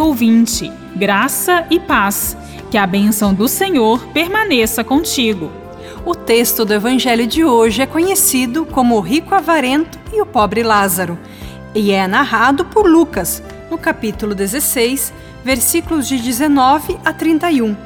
[0.00, 2.36] ouvinte, graça e paz.
[2.70, 5.50] Que a bênção do Senhor permaneça contigo.
[6.04, 10.62] O texto do Evangelho de hoje é conhecido como o rico avarento e o pobre
[10.62, 11.18] Lázaro
[11.74, 15.12] e é narrado por Lucas, no capítulo 16,
[15.44, 17.76] versículos de 19 a 31.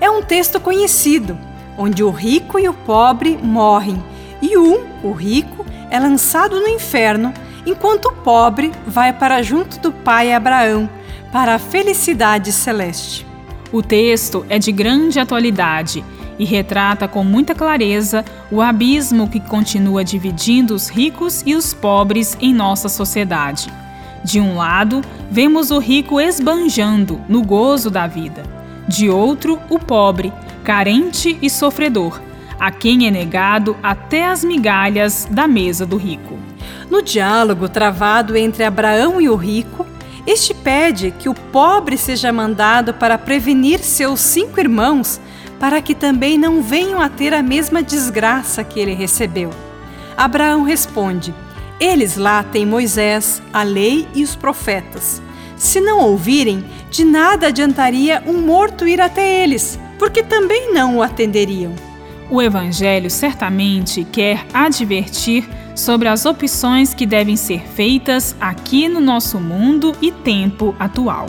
[0.00, 1.38] É um texto conhecido,
[1.76, 4.02] onde o rico e o pobre morrem
[4.42, 7.32] e um, o rico, é lançado no inferno,
[7.64, 10.88] enquanto o pobre vai para junto do pai Abraão,
[11.32, 13.26] para a felicidade celeste.
[13.70, 16.04] O texto é de grande atualidade
[16.38, 22.36] e retrata com muita clareza o abismo que continua dividindo os ricos e os pobres
[22.40, 23.70] em nossa sociedade.
[24.24, 28.42] De um lado, vemos o rico esbanjando no gozo da vida.
[28.86, 30.32] De outro, o pobre,
[30.64, 32.20] carente e sofredor,
[32.58, 36.38] a quem é negado até as migalhas da mesa do rico.
[36.90, 39.86] No diálogo travado entre Abraão e o rico,
[40.28, 45.18] este pede que o pobre seja mandado para prevenir seus cinco irmãos,
[45.58, 49.48] para que também não venham a ter a mesma desgraça que ele recebeu.
[50.14, 51.34] Abraão responde:
[51.80, 55.22] Eles lá têm Moisés, a lei e os profetas.
[55.56, 61.02] Se não ouvirem, de nada adiantaria um morto ir até eles, porque também não o
[61.02, 61.74] atenderiam.
[62.30, 69.38] O Evangelho certamente quer advertir sobre as opções que devem ser feitas aqui no nosso
[69.38, 71.28] mundo e tempo atual.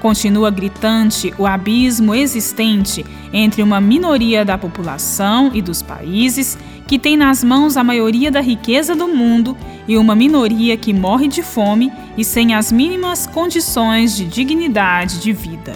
[0.00, 7.16] Continua gritante o abismo existente entre uma minoria da população e dos países que tem
[7.16, 9.56] nas mãos a maioria da riqueza do mundo
[9.88, 15.32] e uma minoria que morre de fome e sem as mínimas condições de dignidade de
[15.32, 15.74] vida.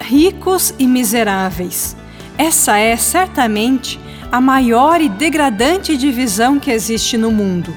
[0.00, 1.96] Ricos e miseráveis.
[2.36, 3.98] Essa é certamente
[4.34, 7.72] a maior e degradante divisão que existe no mundo.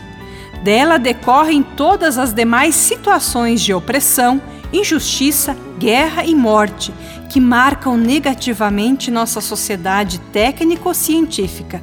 [0.63, 4.41] Dela decorrem todas as demais situações de opressão,
[4.73, 6.91] injustiça, guerra e morte
[7.29, 11.79] que marcam negativamente nossa sociedade técnico-científica.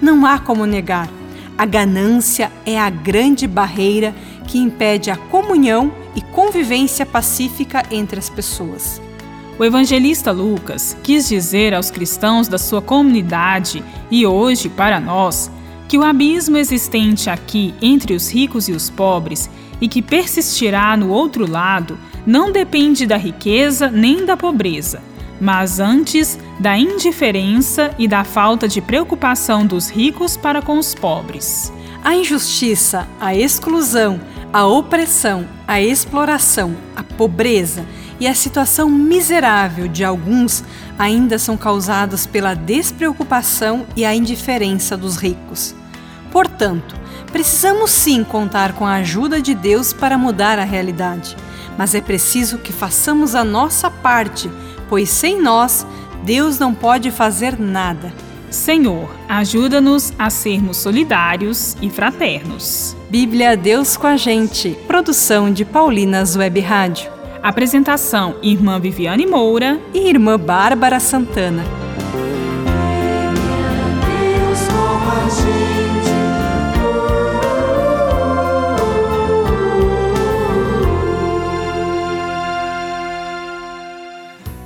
[0.00, 1.08] Não há como negar,
[1.58, 4.14] a ganância é a grande barreira
[4.46, 9.02] que impede a comunhão e convivência pacífica entre as pessoas.
[9.56, 15.50] O evangelista Lucas quis dizer aos cristãos da sua comunidade e hoje para nós
[15.86, 19.48] que o abismo existente aqui entre os ricos e os pobres
[19.80, 25.00] e que persistirá no outro lado não depende da riqueza nem da pobreza,
[25.40, 31.72] mas antes da indiferença e da falta de preocupação dos ricos para com os pobres.
[32.02, 34.20] A injustiça, a exclusão,
[34.52, 37.84] a opressão, a exploração, a pobreza
[38.20, 40.64] e a situação miserável de alguns
[40.98, 45.74] ainda são causadas pela despreocupação e a indiferença dos ricos.
[46.30, 46.96] Portanto,
[47.32, 51.36] precisamos sim contar com a ajuda de Deus para mudar a realidade,
[51.76, 54.50] mas é preciso que façamos a nossa parte,
[54.88, 55.86] pois sem nós,
[56.24, 58.12] Deus não pode fazer nada.
[58.50, 62.96] Senhor, ajuda-nos a sermos solidários e fraternos.
[63.10, 64.78] Bíblia Deus com a gente.
[64.86, 67.10] Produção de Paulinas Web Rádio.
[67.44, 71.62] Apresentação: Irmã Viviane Moura e Irmã Bárbara Santana.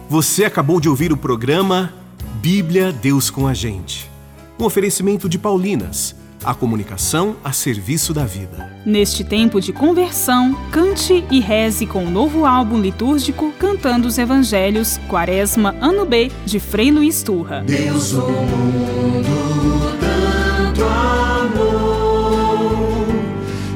[0.08, 1.92] Você acabou de ouvir o programa
[2.40, 4.08] Bíblia Deus com a Gente.
[4.56, 8.72] Um oferecimento de Paulinas a comunicação a serviço da vida.
[8.84, 14.98] Neste tempo de conversão, cante e reze com o novo álbum litúrgico Cantando os Evangelhos,
[15.08, 17.62] Quaresma, Ano B, de Frei Luiz Turra.
[17.66, 21.86] Deus o mundo tanto amou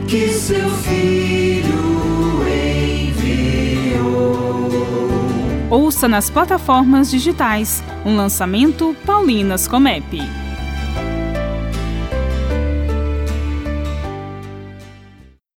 [0.06, 1.72] que seu Filho
[3.04, 4.10] enviou.
[5.70, 10.41] Ouça nas plataformas digitais um lançamento Paulinas Comep.